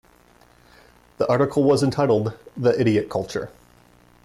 [1.19, 3.51] The article was entitled "The Idiot Culture".